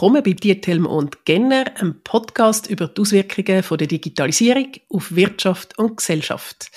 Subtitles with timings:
[0.00, 5.98] willkommen bei Diethelm und Genner, einem Podcast über die Auswirkungen der Digitalisierung auf Wirtschaft und
[5.98, 6.70] Gesellschaft.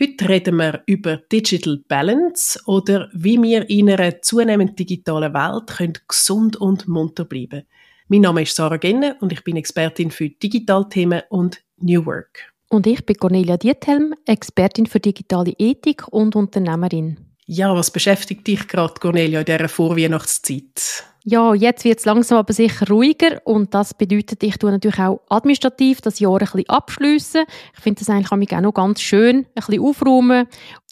[0.00, 5.98] Heute reden wir über Digital Balance oder wie wir in einer zunehmend digitalen Welt können
[6.08, 7.64] gesund und munter bleiben.
[8.08, 12.50] Mein Name ist Sarah Genner und ich bin Expertin für Digitalthemen und New Work.
[12.70, 17.23] Und ich bin Cornelia Diethelm, Expertin für digitale Ethik und Unternehmerin.
[17.46, 21.04] Ja, was beschäftigt dich gerade, Cornelia, in dieser Vorweihnachtszeit?
[21.26, 25.20] Ja, jetzt wird es langsam aber sicher ruhiger und das bedeutet, ich tue natürlich auch
[25.30, 27.44] administrativ das Jahr ein bisschen abschliessen.
[27.74, 30.46] Ich finde das eigentlich auch noch ganz schön, ein bisschen aufräumen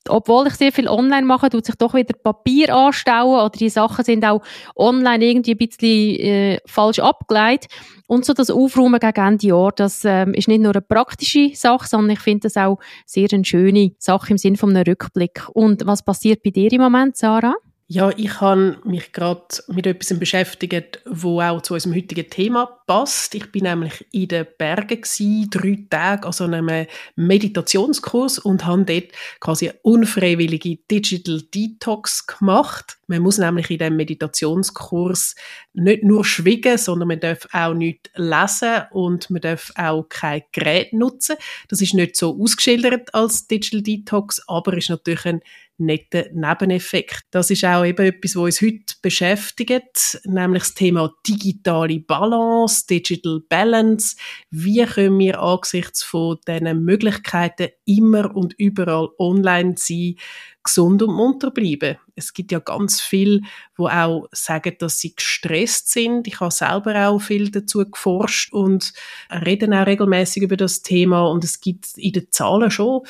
[0.09, 4.05] obwohl ich sehr viel online mache, tut sich doch wieder Papier anstauen oder die Sachen
[4.05, 4.43] sind auch
[4.77, 7.71] online irgendwie ein bisschen äh, falsch abgeleitet.
[8.07, 11.89] Und so das Aufräumen gegen Ende Jahr, das ähm, ist nicht nur eine praktische Sache,
[11.89, 15.49] sondern ich finde das auch sehr eine schöne Sache im Sinne von einem Rückblick.
[15.53, 17.55] Und was passiert bei dir im Moment, Sarah?
[17.95, 23.35] Ja, ich habe mich gerade mit etwas beschäftigt, wo auch zu unserem heutigen Thema passt.
[23.35, 28.85] Ich bin nämlich in den Bergen gewesen, drei Tage an so einem Meditationskurs und habe
[28.85, 32.99] dort quasi eine unfreiwillige Digital Detox gemacht.
[33.07, 35.37] Man muss nämlich in diesem Meditationskurs
[35.73, 40.93] nicht nur schwiegen, sondern man darf auch nicht lesen und man darf auch kein Gerät
[40.93, 41.37] nutzen.
[41.69, 45.41] Das ist nicht so ausgeschildert als Digital Detox, aber ist natürlich ein
[45.79, 47.25] netter Nebeneffekt.
[47.31, 53.41] Das ist auch eben etwas, was uns heute beschäftigt, nämlich das Thema digitale Balance, Digital
[53.49, 54.17] Balance.
[54.51, 60.17] Wie können wir angesichts von diesen Möglichkeiten immer und überall online sein,
[60.65, 61.99] gesund und munter bleiben.
[62.15, 63.41] Es gibt ja ganz viele,
[63.77, 66.27] wo auch sagen, dass sie gestresst sind.
[66.29, 68.93] Ich habe selber auch viel dazu geforscht und
[69.31, 73.03] reden auch regelmäßig über das Thema und es gibt in den Zahlen schon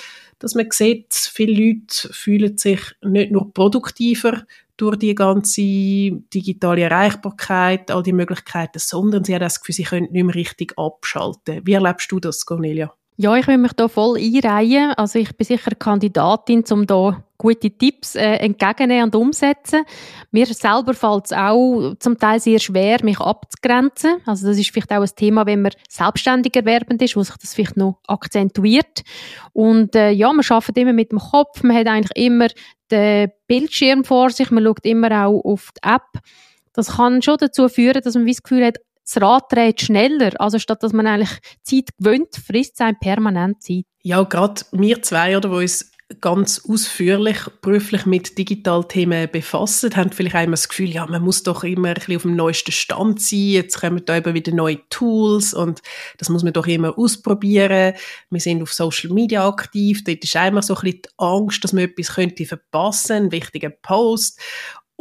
[0.42, 4.44] dass man sieht, viele Leute fühlen sich nicht nur produktiver
[4.82, 5.62] durch die ganze
[6.34, 10.76] digitale Erreichbarkeit, all die Möglichkeiten, sondern sie haben das Gefühl, sie können nicht mehr richtig
[10.76, 11.60] abschalten.
[11.64, 12.92] Wie erlebst du das, Cornelia?
[13.16, 14.92] Ja, ich will mich da voll einreihen.
[14.96, 19.82] Also ich bin sicher Kandidatin, um da gute Tipps äh, entgegennehmen und umsetzen.
[20.30, 24.20] Mir selber fällt es auch zum Teil sehr schwer, mich abzugrenzen.
[24.24, 27.54] Also das ist vielleicht auch ein Thema, wenn man selbstständig erwerbend ist, wo sich das
[27.54, 29.02] vielleicht noch akzentuiert.
[29.52, 32.46] Und äh, ja, man arbeitet immer mit dem Kopf, man hat eigentlich immer
[32.92, 36.22] den Bildschirm vor sich, man schaut immer auch auf die App.
[36.74, 40.30] Das kann schon dazu führen, dass man das Gefühl hat, das Rad dreht schneller.
[40.38, 43.84] Also statt dass man eigentlich Zeit gewöhnt, frisst es einem permanent Zeit.
[44.02, 50.34] Ja, gerade wir zwei, oder, wo uns ganz ausführlich beruflich mit Digitalthemen befassen, haben vielleicht
[50.34, 53.38] einmal das Gefühl, ja, man muss doch immer ein bisschen auf dem neuesten Stand sein,
[53.38, 55.80] jetzt kommen da eben wieder neue Tools und
[56.18, 57.94] das muss man doch immer ausprobieren.
[58.30, 61.72] Wir sind auf Social Media aktiv, dort ist einmal so ein bisschen die Angst, dass
[61.72, 64.40] man etwas könnte verpassen, einen wichtigen Post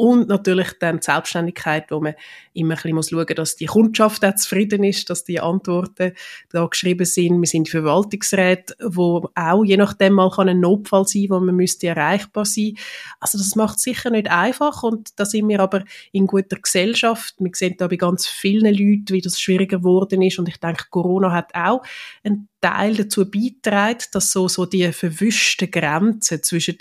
[0.02, 2.16] und natürlich dann die Selbstständigkeit, wo man
[2.54, 6.14] immer ein bisschen schauen muss, dass die Kundschaft auch zufrieden ist, dass die Antworten
[6.50, 7.40] da geschrieben sind.
[7.40, 12.46] Wir sind Verwaltungsräte, wo auch je nachdem mal ein Notfall sein wo man müsste erreichbar
[12.46, 12.74] sein.
[13.20, 17.36] Also das macht sicher nicht einfach und da sind wir aber in guter Gesellschaft.
[17.38, 20.86] Wir sehen da bei ganz vielen Leuten, wie das schwieriger geworden ist und ich denke,
[20.90, 21.84] Corona hat auch
[22.24, 26.78] einen Teil dazu beitragen, dass so, so die verwischten Grenzen zwischen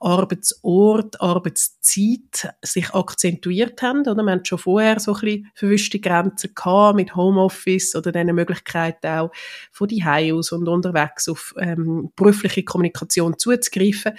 [0.00, 4.00] Arbeitsort, Arbeitszeit sich akzentuiert haben.
[4.00, 4.22] Oder?
[4.22, 9.06] Wir hatten schon vorher so ein bisschen verwischte Grenzen gehabt mit Homeoffice oder diesen Möglichkeiten
[9.06, 9.30] auch
[9.70, 14.12] von die aus und unterwegs auf ähm, berufliche Kommunikation zuzugreifen.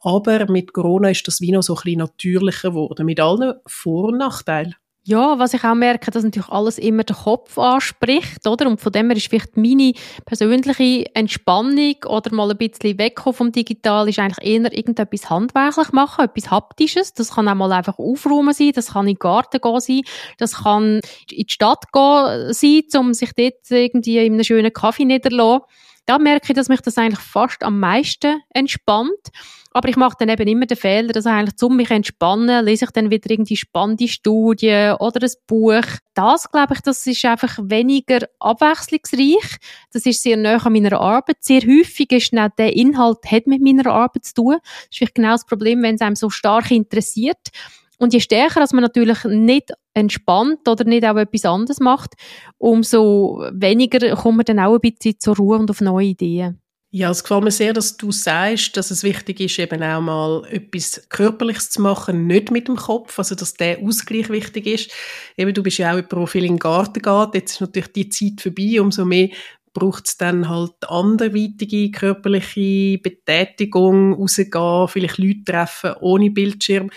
[0.00, 4.08] Aber mit Corona ist das wie noch so ein bisschen natürlicher geworden, mit allen Vor-
[4.10, 4.74] und Nachteilen.
[5.06, 8.66] Ja, was ich auch merke, dass natürlich alles immer den Kopf anspricht, oder?
[8.66, 9.92] Und von dem her ist vielleicht meine
[10.24, 16.24] persönliche Entspannung oder mal ein bisschen wegkommen vom Digital ist eigentlich eher irgendetwas handwerklich machen,
[16.24, 17.12] etwas Haptisches.
[17.12, 20.00] Das kann auch mal einfach aufräumen sein, das kann in den Garten gehen sein,
[20.38, 21.00] das kann
[21.30, 25.64] in die Stadt gehen sein, um sich dort irgendwie in einem schönen Kaffee niederzulassen.
[26.06, 29.30] Da merke ich, dass mich das eigentlich fast am meisten entspannt.
[29.76, 32.90] Aber ich mache dann eben immer den Fehler, dass eigentlich zum mich entspannen, lese ich
[32.92, 35.82] dann wieder irgendwie spannende Studien oder ein Buch.
[36.14, 39.56] Das, glaube ich, das ist einfach weniger abwechslungsreich.
[39.92, 41.38] Das ist sehr nah an meiner Arbeit.
[41.40, 44.56] Sehr häufig ist dann der Inhalt hat mit meiner Arbeit zu tun.
[44.60, 47.50] Das ist vielleicht genau das Problem, wenn es einem so stark interessiert.
[47.98, 52.14] Und je stärker, dass man natürlich nicht entspannt oder nicht auch etwas anderes macht,
[52.58, 56.60] umso weniger kommt man dann auch ein bisschen zur Ruhe und auf neue Ideen.
[56.96, 60.44] Ja, es gefällt mir sehr, dass du sagst, dass es wichtig ist, eben auch mal
[60.48, 64.92] etwas Körperliches zu machen, nicht mit dem Kopf, also dass der Ausgleich wichtig ist.
[65.36, 67.92] Eben, du bist ja auch jemand, der viel in den Garten geht, jetzt ist natürlich
[67.94, 69.30] die Zeit vorbei, umso mehr
[69.72, 76.90] braucht es dann halt anderweitige körperliche Betätigung, rausgehen, vielleicht Leute treffen ohne Bildschirm.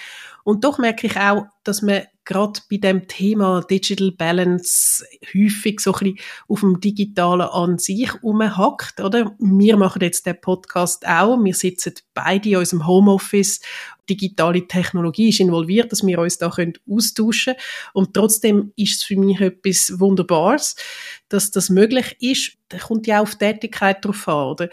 [0.47, 5.03] Und doch merke ich auch, dass man gerade bei dem Thema Digital Balance
[5.33, 9.35] häufig so ein bisschen auf dem Digitalen an sich umhackt, oder?
[9.39, 11.37] Wir machen jetzt den Podcast auch.
[11.43, 13.61] Wir sitzen beide in unserem Homeoffice
[14.09, 17.63] digitale Technologie ist involviert, dass wir uns da können austauschen können.
[17.93, 20.75] Und trotzdem ist es für mich etwas Wunderbares,
[21.29, 22.53] dass das möglich ist.
[22.69, 24.69] Da kommt ja auch auf Tätigkeit drauf an, oder?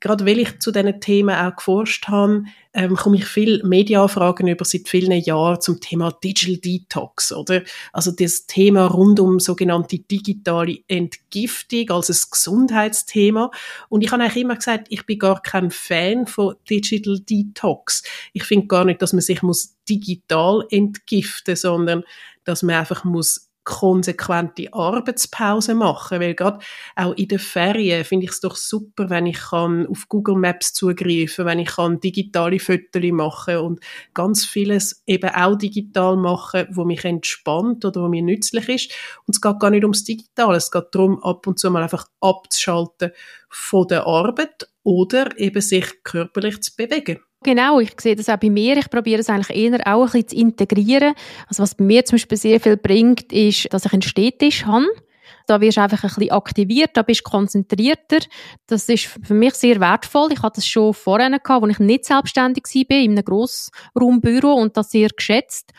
[0.00, 2.44] Gerade weil ich zu diesen Themen auch geforscht habe,
[2.74, 7.62] ähm, komme ich viel Medienanfragen über seit vielen Jahren zum Thema Digital Detox, oder?
[7.92, 13.50] Also das Thema rund um sogenannte digitale Entgiftung als ein Gesundheitsthema.
[13.88, 18.02] Und ich habe eigentlich immer gesagt, ich bin gar kein Fan von Digital Detox.
[18.32, 22.04] Ich finde gar nicht, dass man sich muss digital entgiften, sondern
[22.44, 26.60] dass man einfach muss konsequente Arbeitspause machen, weil gerade
[26.94, 30.72] auch in den Ferien finde ich es doch super, wenn ich kann auf Google Maps
[30.72, 33.80] zugreifen, wenn ich kann digitale Fotos machen und
[34.14, 38.92] ganz vieles eben auch digital machen, wo mich entspannt oder wo mir nützlich ist.
[39.26, 42.06] Und es geht gar nicht ums Digitale, es geht darum, ab und zu mal einfach
[42.20, 43.10] abzuschalten
[43.50, 47.25] von der Arbeit oder eben sich körperlich zu bewegen.
[47.42, 48.76] Genau, ich sehe das auch bei mir.
[48.76, 51.14] Ich probiere es eigentlich eher auch ein bisschen zu integrieren.
[51.46, 54.86] Also was bei mir zum Beispiel sehr viel bringt, ist, dass ich einen Städtisch habe.
[55.46, 58.18] Da wirst du einfach ein bisschen aktiviert, da bist du konzentrierter.
[58.66, 60.32] Das ist für mich sehr wertvoll.
[60.32, 64.76] Ich hatte das schon vorher gehabt, als ich nicht selbstständig war, in einem Grossraumbüro und
[64.76, 65.72] das sehr geschätzt.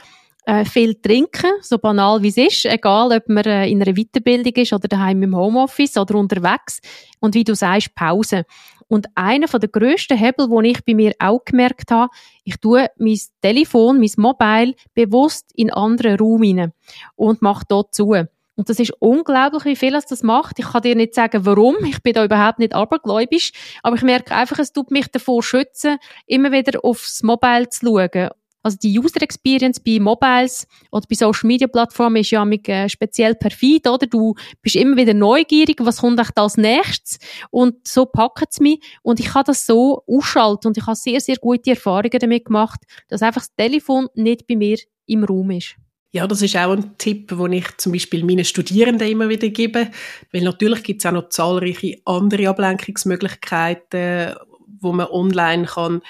[0.46, 4.54] Äh, viel trinken, so banal wie es ist, egal ob man äh, in einer Weiterbildung
[4.54, 6.80] ist oder daheim im Homeoffice oder unterwegs.
[7.20, 8.46] Und wie du sagst, Pause.
[8.88, 12.12] Und einer der grössten Hebel, den ich bei mir auch gemerkt habe,
[12.44, 16.74] ich tue mein Telefon, mein Mobile bewusst in andere Raum rein
[17.16, 18.16] und mache dort zu.
[18.58, 20.58] Und das ist unglaublich, wie viel das macht.
[20.58, 21.76] Ich kann dir nicht sagen, warum.
[21.86, 23.52] Ich bin da überhaupt nicht abergläubisch.
[23.84, 28.30] Aber ich merke einfach, es tut mich davor schützen, immer wieder aufs Mobile zu schauen.
[28.64, 32.90] Also die User Experience bei Mobiles oder bei Social Media Plattformen ist ja mit, äh,
[32.90, 34.08] speziell perfid, oder?
[34.08, 37.20] Du bist immer wieder neugierig, was kommt echt als nächstes?
[37.50, 38.82] Und so packt es mich.
[39.04, 42.82] Und ich kann das so ausschalten und ich habe sehr, sehr gute Erfahrungen damit gemacht,
[43.08, 45.76] dass einfach das Telefon nicht bei mir im Raum ist.
[46.12, 49.90] Ja, das ist auch ein Tipp, den ich zum Beispiel meinen Studierenden immer wieder gebe,
[50.32, 54.34] weil natürlich gibt es auch noch zahlreiche andere Ablenkungsmöglichkeiten,
[54.80, 56.02] wo man online kann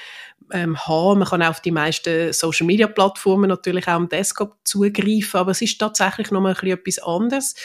[0.52, 1.20] ähm, haben.
[1.20, 5.80] Man kann auch auf die meisten Social-Media-Plattformen natürlich auch am Desktop zugreifen, aber es ist
[5.80, 7.56] tatsächlich noch mal ein etwas anderes.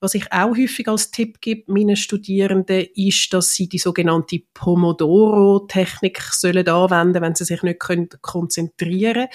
[0.00, 6.22] Was ich auch häufig als Tipp gebe meinen Studierenden, ist, dass sie die sogenannte Pomodoro-Technik
[6.22, 9.28] sollen anwenden, wenn sie sich nicht können konzentrieren können,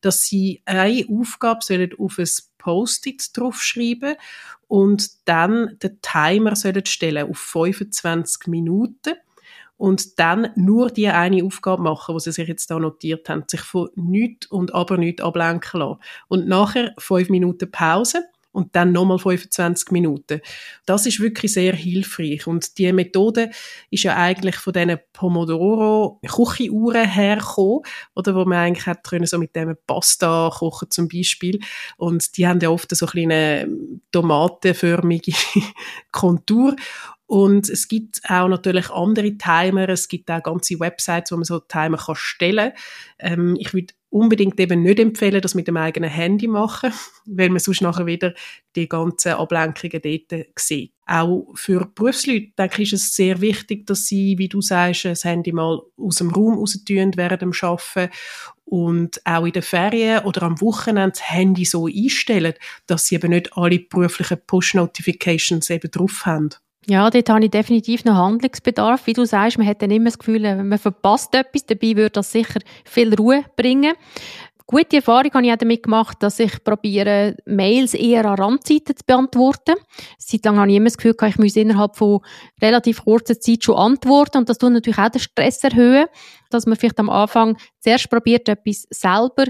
[0.00, 2.28] dass sie eine Aufgabe sollen auf ein
[2.58, 4.16] Post-it draufschreiben
[4.66, 9.14] und dann den Timer sollen stellen auf 25 Minuten
[9.78, 13.60] und dann nur die eine Aufgabe machen, wo sie sich jetzt da notiert haben, sich
[13.60, 16.00] von nichts und aber nichts ablenken lassen.
[16.28, 20.40] Und nachher fünf Minuten Pause und dann nochmal 25 Minuten.
[20.84, 22.46] Das ist wirklich sehr hilfreich.
[22.46, 23.50] Und die Methode
[23.90, 27.82] ist ja eigentlich von diesen Pomodoro Küchenuhren hergekommen,
[28.16, 31.60] oder wo man eigentlich hat können, so mit dem Pasta kochen zum Beispiel.
[31.96, 33.68] Und die haben ja oft so eine
[34.10, 35.32] tomatenförmige
[36.12, 36.74] Kontur.
[37.28, 39.86] Und es gibt auch natürlich andere Timer.
[39.90, 42.72] Es gibt auch ganze Websites, wo man so Timer kann stellen
[43.18, 43.32] kann.
[43.32, 46.90] Ähm, ich würde unbedingt eben nicht empfehlen, das mit dem eigenen Handy machen,
[47.26, 48.32] weil man sonst nachher wieder
[48.76, 50.94] die ganzen Ablenkungen dort sieht.
[51.04, 55.24] Auch für Berufsleute, denke ich, ist es sehr wichtig, dass sie, wie du sagst, das
[55.24, 58.10] Handy mal aus dem Raum raus während dem Arbeiten
[58.64, 62.54] und auch in den Ferien oder am Wochenende das Handy so einstellen,
[62.86, 66.50] dass sie eben nicht alle beruflichen Push-Notifications eben drauf haben.
[66.90, 69.06] Ja, dort habe ich definitiv noch Handlungsbedarf.
[69.06, 71.66] Wie du sagst, man hat dann immer das Gefühl, man verpasst etwas.
[71.66, 73.92] Dabei würde das sicher viel Ruhe bringen.
[74.66, 79.04] Gute Erfahrung habe ich auch damit gemacht, dass ich probiere, Mails eher an Randzeiten zu
[79.06, 79.74] beantworten.
[80.18, 82.20] Seit lang habe ich immer das Gefühl, ich muss innerhalb von
[82.60, 84.38] relativ kurzer Zeit schon antworten.
[84.38, 86.06] Und das tut natürlich auch den Stress erhöhen,
[86.48, 89.44] dass man vielleicht am Anfang zuerst probiert, etwas selber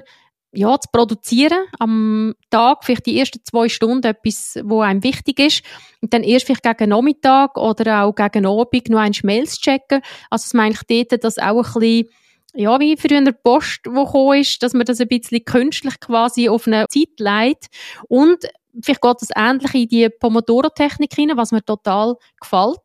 [0.53, 5.63] ja, zu produzieren, am Tag vielleicht die ersten zwei Stunden etwas, wo einem wichtig ist
[6.01, 10.01] und dann erst vielleicht gegen Nachmittag oder auch gegen Abend noch ein Mails checken.
[10.31, 12.09] Also das meine ich dort, dass auch ein bisschen
[12.55, 16.49] ja, wie früher der Post, wo gekommen ist, dass man das ein bisschen künstlich quasi
[16.49, 17.67] auf eine Zeit leitet.
[18.09, 18.39] Und
[18.83, 22.81] vielleicht geht das ähnlich in die Pomodoro-Technik hinein, was mir total gefällt.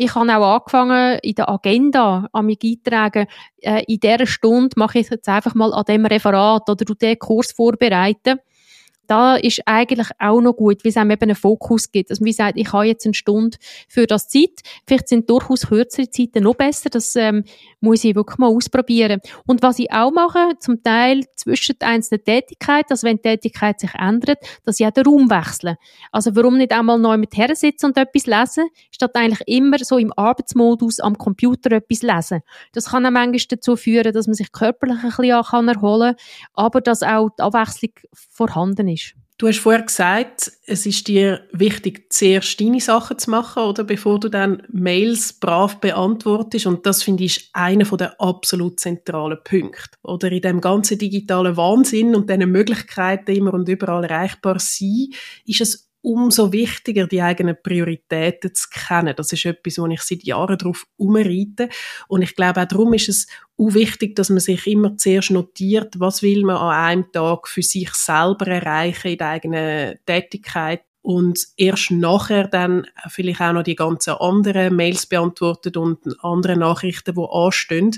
[0.00, 3.26] Ich habe auch angefangen, in der Agenda an mich eintragen,
[3.60, 7.50] äh, in dieser Stunde mache ich jetzt einfach mal an dem Referat oder den Kurs
[7.50, 8.38] vorbereiten.
[9.08, 12.10] Da ist eigentlich auch noch gut, wie es einem eben einen Fokus gibt.
[12.10, 13.56] Also wie sagt, ich habe jetzt eine Stunde
[13.88, 14.60] für das Zeit.
[14.86, 16.90] Vielleicht sind durchaus kürzere Zeiten noch besser.
[16.90, 17.44] Das ähm,
[17.80, 19.20] muss ich wirklich mal ausprobieren.
[19.46, 23.80] Und was ich auch mache, zum Teil zwischen den einzelnen Tätigkeiten, also wenn die Tätigkeit
[23.80, 25.78] sich ändert, dass ich auch den Raum wechsle.
[26.12, 29.96] Also warum nicht einmal neu mit her sitzen und etwas lesen, statt eigentlich immer so
[29.96, 32.42] im Arbeitsmodus am Computer etwas lesen.
[32.72, 36.16] Das kann auch manchmal dazu führen, dass man sich körperlich ein bisschen erholen kann,
[36.54, 38.97] aber dass auch die Abwechslung vorhanden ist.
[39.40, 44.18] Du hast vorher gesagt, es ist dir wichtig, zuerst deine Sachen zu machen, oder bevor
[44.18, 46.66] du dann Mails brav beantwortest.
[46.66, 49.96] Und das finde ich einer der absolut zentralen Punkte.
[50.02, 55.10] Oder in dem ganzen digitalen Wahnsinn und diesen Möglichkeiten immer und überall erreichbar sein,
[55.44, 59.14] ist es umso wichtiger, die eigenen Prioritäten zu kennen.
[59.16, 61.68] Das ist etwas, wo ich seit Jahren darauf umreite.
[62.06, 63.26] Und ich glaube, auch darum ist es
[63.56, 67.62] auch wichtig, dass man sich immer zuerst notiert, was will man an einem Tag für
[67.62, 73.76] sich selber erreichen in der eigenen Tätigkeit und erst nachher dann vielleicht auch noch die
[73.76, 77.92] ganzen anderen Mails beantwortet und andere Nachrichten, die anstehen.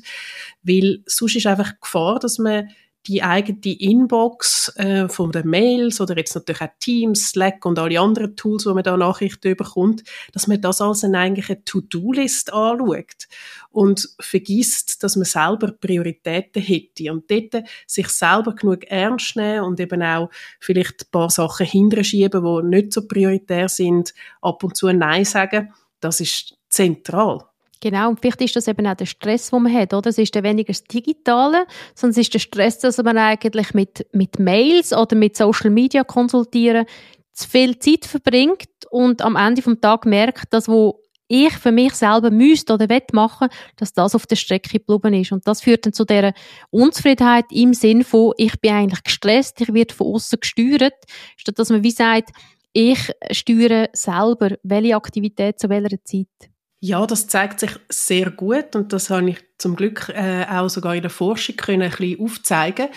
[0.62, 2.68] Weil sonst ist einfach die Gefahr, dass man
[3.06, 7.98] die eigene Inbox äh, von den Mails oder jetzt natürlich auch Teams, Slack und alle
[7.98, 10.02] anderen Tools, wo man da Nachrichten bekommt,
[10.32, 13.26] dass man das als eine eigentliche To-Do-List anschaut
[13.70, 19.80] und vergisst, dass man selber Prioritäten hätte und dort sich selber genug ernst nehmen und
[19.80, 20.28] eben auch
[20.58, 25.72] vielleicht ein paar Sachen hinterschieben, die nicht so prioritär sind, ab und zu Nein sagen,
[26.00, 27.49] das ist zentral.
[27.82, 30.10] Genau, und vielleicht ist das eben auch der Stress, den man hat, oder?
[30.10, 34.06] Es ist dann weniger das Digitale, sondern es ist der Stress, dass man eigentlich mit,
[34.12, 36.84] mit Mails oder mit Social Media konsultieren
[37.32, 41.94] zu viel Zeit verbringt und am Ende vom Tag merkt, dass wo ich für mich
[41.94, 45.30] selber müsste oder will machen, dass das auf der Strecke geblieben ist.
[45.30, 46.32] Und das führt dann zu dieser
[46.70, 50.94] Unzufriedenheit im Sinn von, ich bin eigentlich gestresst, ich werde von außen gesteuert,
[51.36, 52.30] statt dass man wie sagt,
[52.72, 56.49] ich steuere selber, welche Aktivität zu welcher Zeit.
[56.82, 60.94] Ja, das zeigt sich sehr gut und das habe ich zum Glück äh, auch sogar
[60.94, 62.88] in der Forschung können ein bisschen aufzeigen,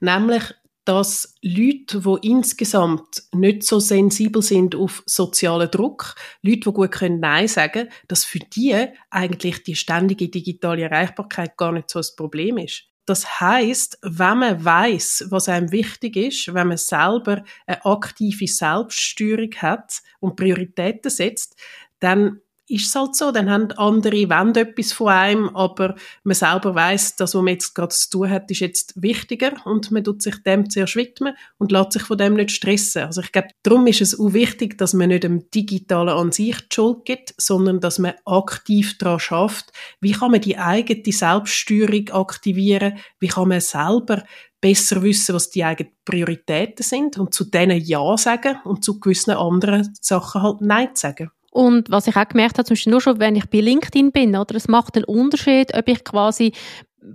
[0.00, 0.54] nämlich
[0.84, 7.18] dass Leute, die insgesamt nicht so sensibel sind auf sozialen Druck, Leute, die gut können
[7.18, 12.58] Nein sagen, dass für die eigentlich die ständige digitale Erreichbarkeit gar nicht so ein Problem
[12.58, 12.84] ist.
[13.04, 19.54] Das heißt, wenn man weiß, was einem wichtig ist, wenn man selber eine aktive Selbststeuerung
[19.56, 21.56] hat und Prioritäten setzt,
[21.98, 25.94] dann ist es halt so, dann haben andere wollen etwas von einem, aber
[26.24, 29.90] man selber weiß, dass was man jetzt gerade zu tun hat, ist jetzt wichtiger und
[29.90, 33.02] man tut sich dem zuerst widmen und lässt sich von dem nicht stressen.
[33.02, 36.56] Also ich glaube, darum ist es auch wichtig, dass man nicht dem Digitalen an sich
[36.56, 42.10] die Schuld gibt, sondern dass man aktiv daran schafft, wie kann man die eigene Selbststeuerung
[42.10, 44.24] aktivieren, wie kann man selber
[44.60, 49.32] besser wissen, was die eigenen Prioritäten sind und zu denen Ja sagen und zu gewissen
[49.32, 51.30] anderen Sachen halt Nein sagen.
[51.56, 54.36] Und was ich auch gemerkt habe, zum Beispiel nur schon, wenn ich bei LinkedIn bin,
[54.36, 56.52] oder, es macht einen Unterschied, ob ich quasi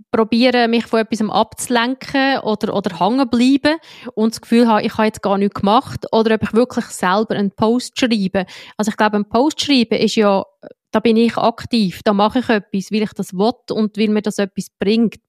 [0.09, 3.77] probiere, mich von etwas abzulenken oder, oder hängen bleiben
[4.15, 7.35] und das Gefühl habe, ich habe jetzt gar nichts gemacht oder ob ich wirklich selber
[7.35, 8.47] einen Post schreibe.
[8.77, 10.43] Also ich glaube, ein Post schreiben ist ja,
[10.89, 14.23] da bin ich aktiv, da mache ich etwas, weil ich das will und weil mir
[14.23, 15.19] das etwas bringt.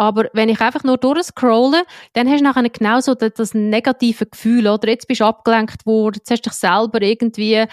[0.00, 4.68] Aber wenn ich einfach nur durchscrolle, dann hast du nachher genauso das, das negative Gefühl,
[4.68, 4.88] oder?
[4.88, 7.64] Jetzt bist du abgelenkt worden, jetzt hast du dich selber irgendwie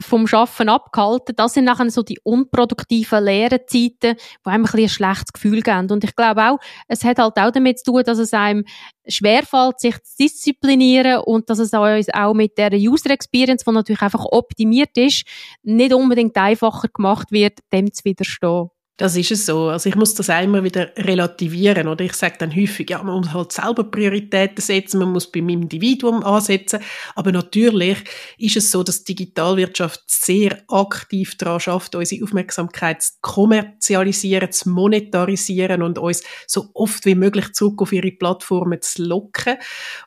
[0.00, 1.36] vom Schaffen abgehalten.
[1.36, 5.90] Das sind nachher so die unproduktiven leeren Zeiten, die einem ein, ein schlechtes Gefühl geben.
[5.90, 8.64] Und ich glaube auch, es hat halt auch damit zu tun, dass es einem
[9.06, 14.00] schwerfällt, sich zu disziplinieren und dass es uns auch mit der User Experience, die natürlich
[14.00, 15.26] einfach optimiert ist,
[15.62, 18.70] nicht unbedingt einfacher gemacht wird, dem zu widerstehen.
[18.96, 19.70] Das ist es so.
[19.70, 21.88] Also ich muss das auch immer wieder relativieren.
[21.88, 25.48] Oder ich sage dann häufig, ja, man muss halt selber Prioritäten setzen, man muss beim
[25.48, 26.78] Individuum ansetzen.
[27.16, 27.98] Aber natürlich
[28.38, 34.70] ist es so, dass die Digitalwirtschaft sehr aktiv daran schafft, unsere Aufmerksamkeit zu kommerzialisieren, zu
[34.70, 39.56] monetarisieren und uns so oft wie möglich zurück auf ihre Plattformen zu locken.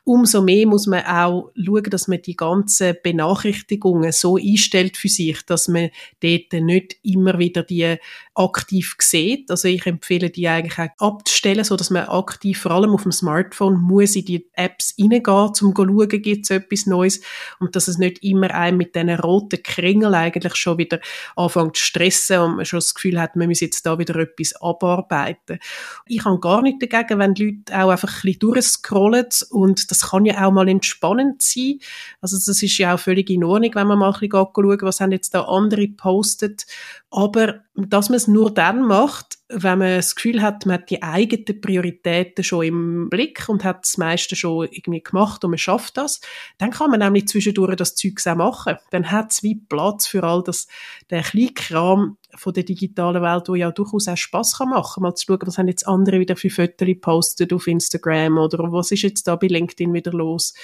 [0.04, 5.44] Umso mehr muss man auch schauen, dass man die ganzen Benachrichtigungen so einstellt für sich,
[5.44, 5.90] dass man
[6.22, 7.98] dort nicht immer wieder die
[8.38, 9.50] aktiv sieht.
[9.50, 13.10] Also ich empfehle die eigentlich auch abzustellen, so dass man aktiv vor allem auf dem
[13.10, 17.20] Smartphone muss in die Apps reingehen, um zu schauen, gibt es etwas Neues
[17.58, 21.00] und dass es nicht immer einem mit diesen roten Kringeln eigentlich schon wieder
[21.34, 24.54] anfängt zu stressen und man schon das Gefühl hat, man muss jetzt da wieder etwas
[24.62, 25.58] abarbeiten.
[26.06, 30.10] Ich habe gar nicht dagegen, wenn die Leute auch einfach ein bisschen durchscrollen und das
[30.10, 31.80] kann ja auch mal entspannend sein.
[32.20, 35.00] Also das ist ja auch völlig in Ordnung, wenn man mal ein bisschen schauen, was
[35.00, 36.66] haben jetzt da andere postet
[37.10, 41.02] aber dass man es nur dann macht, wenn man das Gefühl hat, man hat die
[41.02, 45.96] eigenen Prioritäten schon im Blick und hat das meiste schon irgendwie gemacht und man schafft
[45.96, 46.20] das,
[46.58, 48.76] dann kann man nämlich zwischendurch das Zeug auch machen.
[48.90, 50.68] Dann hat es wie Platz für all das,
[51.10, 55.02] der Kleinkram von der digitalen Welt, wo ja durchaus auch Spass kann machen.
[55.02, 58.92] Mal zu schauen, was haben jetzt andere wieder für Fotos gepostet auf Instagram oder was
[58.92, 60.54] ist jetzt da bei LinkedIn wieder los.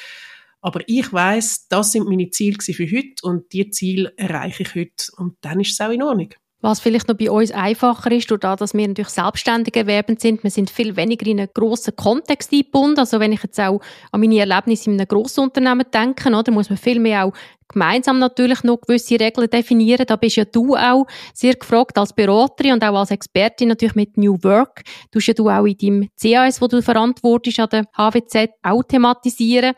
[0.60, 5.12] Aber ich weiß, das sind meine Ziele für heute und die Ziele erreiche ich heute
[5.16, 6.34] und dann ist es auch in Ordnung.
[6.64, 10.42] Was vielleicht noch bei uns einfacher ist, durch das, dass wir natürlich selbstständig erwerbend sind,
[10.42, 13.00] wir sind viel weniger in einen grossen Kontext eingebunden.
[13.00, 16.70] Also wenn ich jetzt auch an meine Erlebnisse in einem grossen Unternehmen denke, oder, muss
[16.70, 17.34] man viel mehr auch
[17.68, 20.06] gemeinsam natürlich noch gewisse Regeln definieren.
[20.06, 24.16] Da bist ja du auch sehr gefragt als Beraterin und auch als Expertin natürlich mit
[24.16, 24.84] New Work.
[25.10, 29.74] Du ja du auch in deinem CAS, wo du verantwortest, an der HWZ auch thematisieren.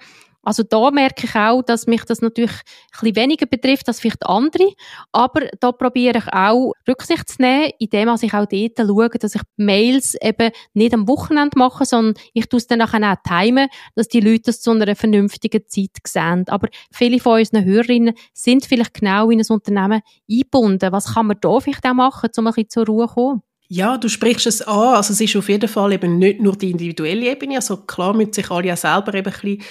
[0.46, 4.24] Also da merke ich auch, dass mich das natürlich ein bisschen weniger betrifft als vielleicht
[4.24, 4.72] andere.
[5.10, 9.42] Aber da probiere ich auch Rücksicht zu nehmen, indem ich auch dort schaue, dass ich
[9.56, 14.06] Mails eben nicht am Wochenende mache, sondern ich tue es dann nachher auch timen, dass
[14.06, 16.44] die Leute das zu einer vernünftigen Zeit sehen.
[16.46, 20.00] Aber viele von unseren Hörerinnen sind vielleicht genau in ein Unternehmen
[20.30, 20.92] eingebunden.
[20.92, 23.42] Was kann man da vielleicht auch machen, um ein bisschen zur Ruhe zu kommen?
[23.68, 24.94] Ja, du sprichst es an.
[24.94, 27.56] Also es ist auf jeden Fall eben nicht nur die individuelle Ebene.
[27.56, 29.62] Also klar müssen sich alle ja selber eben ein bisschen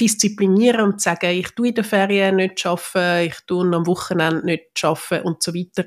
[0.00, 4.84] disziplinieren und sagen, ich tue in den Ferien nicht arbeiten, ich tue am Wochenende nicht
[4.84, 5.84] arbeiten und so weiter.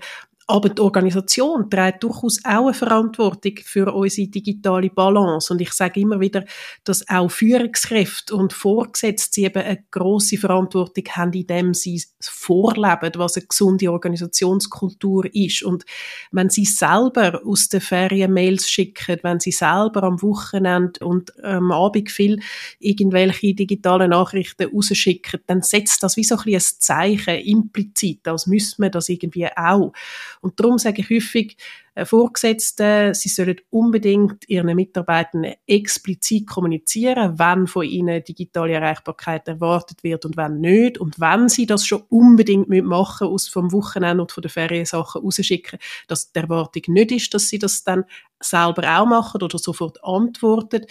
[0.51, 5.53] Aber die Organisation trägt durchaus auch eine Verantwortung für unsere digitale Balance.
[5.53, 6.43] Und ich sage immer wieder,
[6.83, 13.45] dass auch Führungskräfte und Vorgesetzte eben eine grosse Verantwortung haben, indem sie vorleben, was eine
[13.45, 15.63] gesunde Organisationskultur ist.
[15.63, 15.85] Und
[16.33, 21.71] wenn sie selber aus den Ferien Mails schicken, wenn sie selber am Wochenende und am
[21.71, 22.41] Abend viel
[22.79, 28.81] irgendwelche digitalen Nachrichten rausschicken, dann setzt das wie so ein, ein Zeichen implizit, als müsste
[28.81, 29.93] man das irgendwie auch.
[30.41, 31.55] Und darum sage ich häufig,
[31.93, 40.03] äh, Vorgesetzte, sie sollen unbedingt ihren Mitarbeitern explizit kommunizieren, wann von ihnen digitale Erreichbarkeit erwartet
[40.03, 40.97] wird und wann nicht.
[40.97, 45.79] Und wenn sie das schon unbedingt machen aus vom Wochenende und von den Feriensachen rausschicken,
[46.07, 48.05] dass die Erwartung nicht ist, dass sie das dann
[48.39, 50.85] selber auch machen oder sofort antworten.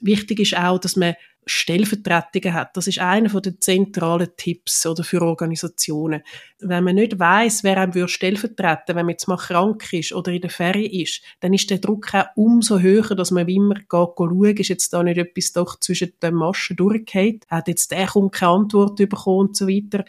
[0.00, 2.76] Wichtig ist auch, dass man Stellvertretungen hat.
[2.76, 6.22] Das ist einer der zentralen Tipps oder für Organisationen.
[6.60, 10.40] Wenn man nicht weiß, wer einem stellvertreten wenn man jetzt mal krank ist oder in
[10.40, 14.56] der Ferie ist, dann ist der Druck auch umso höher, dass man wie immer schauen,
[14.56, 18.52] ist jetzt da nicht etwas doch zwischen den Maschen durchgeht, hat jetzt der kommt keine
[18.52, 20.04] Antwort bekommen und so weiter.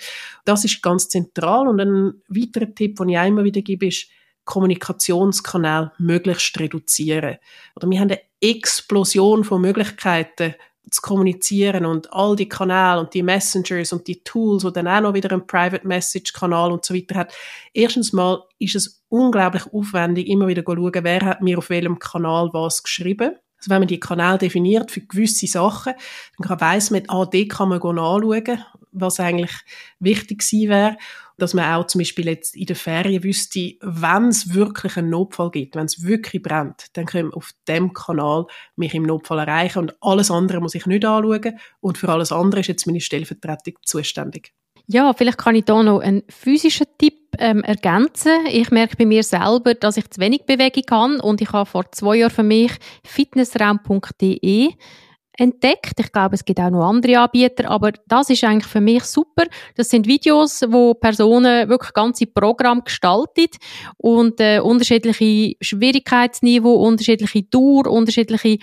[0.45, 1.67] Das ist ganz zentral.
[1.67, 4.07] Und ein weiterer Tipp, den ich auch immer wieder gebe, ist,
[4.45, 7.37] Kommunikationskanäle möglichst reduzieren.
[7.75, 10.55] Oder wir haben eine Explosion von Möglichkeiten,
[10.89, 15.01] zu kommunizieren und all die Kanäle und die Messengers und die Tools, und dann auch
[15.01, 17.33] noch wieder einen Private Message Kanal und so weiter hat.
[17.73, 21.99] Erstens mal ist es unglaublich aufwendig, immer wieder zu schauen, wer hat mir auf welchem
[21.99, 23.35] Kanal was geschrieben.
[23.57, 25.93] Also wenn man die Kanäle definiert für gewisse Sachen,
[26.37, 28.59] dann weiss man, ah, die kann man anschauen,
[28.93, 29.51] was eigentlich
[29.99, 30.97] wichtig sein wäre
[31.38, 35.51] dass man auch zum Beispiel jetzt in der Ferien wüsste, wenn es wirklich einen Notfall
[35.51, 39.79] gibt, wenn es wirklich brennt, dann können wir auf dem Kanal mich im Notfall erreichen
[39.79, 43.75] und alles andere muss ich nicht anschauen und für alles andere ist jetzt meine Stellvertretung
[43.84, 44.53] zuständig.
[44.86, 48.45] Ja, vielleicht kann ich da noch einen physischen Tipp ähm, ergänzen.
[48.51, 51.89] Ich merke bei mir selber, dass ich zu wenig Bewegung kann und ich habe vor
[51.93, 52.73] zwei Jahren für mich
[53.06, 54.73] fitnessraum.de
[55.37, 55.99] entdeckt.
[55.99, 59.45] Ich glaube, es gibt auch noch andere Anbieter, aber das ist eigentlich für mich super.
[59.75, 63.55] Das sind Videos, wo Personen wirklich ganze Programm gestaltet
[63.97, 68.59] und äh, unterschiedliche Schwierigkeitsniveau, unterschiedliche Dauer, unterschiedliche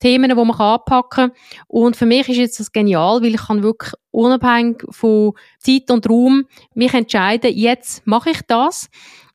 [0.00, 1.32] Themen, die man anpacken kann.
[1.68, 6.08] Und für mich ist jetzt das genial, weil ich kann wirklich unabhängig von Zeit und
[6.08, 8.88] Raum mich entscheiden, jetzt mache ich das.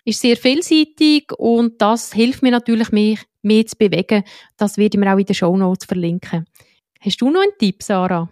[0.03, 4.23] Ist sehr vielseitig und das hilft mir natürlich, mich mehr zu bewegen.
[4.57, 6.45] Das werde ich mir auch in den Show Notes verlinken.
[7.05, 8.27] Hast du noch einen Tipp, Sarah?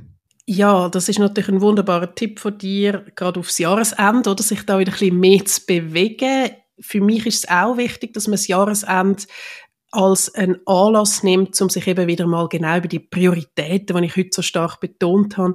[0.48, 4.80] Ja, das ist natürlich ein wunderbarer Tipp von dir, gerade aufs Jahresende, oder sich da
[4.80, 6.50] wieder ein bisschen mehr zu bewegen.
[6.80, 9.24] Für mich ist es auch wichtig, dass man das Jahresende
[9.92, 14.18] als ein Anlass nimmt, um sich eben wieder mal genau über die Prioritäten, die ich
[14.18, 15.54] heute so stark betont habe,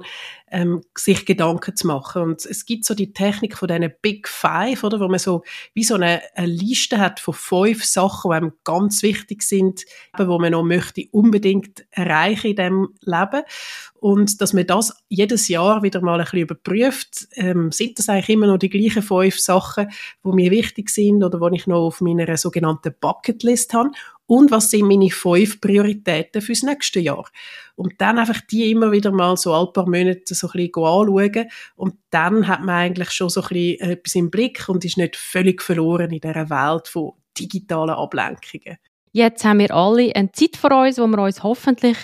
[0.51, 2.21] ähm, sich Gedanken zu machen.
[2.23, 5.83] Und es gibt so die Technik von diesen Big Five, oder, wo man so wie
[5.83, 9.85] so eine, eine Liste hat von fünf Sachen, die einem ganz wichtig sind,
[10.17, 13.43] wo man noch möchte unbedingt erreichen in dem Leben.
[13.95, 18.29] Und dass man das jedes Jahr wieder mal ein bisschen überprüft, ähm, sind das eigentlich
[18.29, 19.89] immer noch die gleichen fünf Sachen,
[20.23, 23.91] die mir wichtig sind oder die ich noch auf meiner sogenannten Bucketlist habe
[24.29, 27.27] und was sind meine fünf Prioritäten fürs nächste Jahr.
[27.79, 31.49] Und dann einfach die immer wieder mal so ein paar Monate so ein bisschen anschauen
[31.77, 35.15] und dann hat man eigentlich schon so ein bisschen etwas im Blick und ist nicht
[35.15, 38.79] völlig verloren in dieser Welt von digitalen Ablenkungen.
[39.13, 41.95] Jetzt haben wir alle eine Zeit vor uns, wo wir uns hoffentlich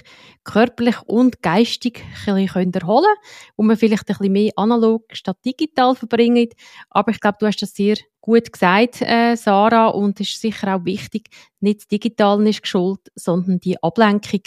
[0.45, 3.15] körperlich und geistig ein bisschen erholen können,
[3.57, 6.49] wo wir vielleicht ein bisschen mehr analog statt digital verbringen.
[6.89, 10.75] Aber ich glaube, du hast das sehr gut gesagt, äh, Sarah, und es ist sicher
[10.75, 11.29] auch wichtig,
[11.59, 14.41] nicht das Digitale ist geschuld, sondern die Ablenkung.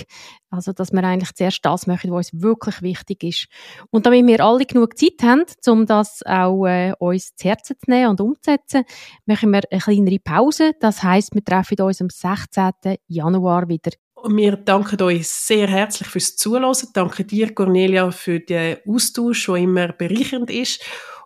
[0.50, 3.46] Also, dass wir eigentlich zuerst das machen, was uns wirklich wichtig ist.
[3.90, 7.90] Und damit wir alle genug Zeit haben, um das auch äh, uns zu Herzen zu
[7.90, 8.84] nehmen und umzusetzen,
[9.26, 10.72] machen wir eine kleinere Pause.
[10.80, 12.96] Das heißt, wir treffen uns am 16.
[13.06, 13.92] Januar wieder.
[14.26, 16.74] Wir danken euch sehr herzlich fürs Zuhören.
[16.92, 20.85] Danke dir, Cornelia, für den Austausch, der immer bereichernd ist.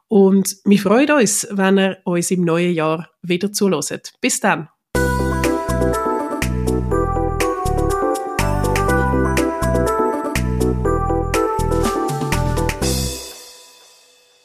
[0.08, 4.12] Und wir freuen uns, wenn ihr uns im neuen Jahr wieder zuhört.
[4.20, 4.68] Bis dann.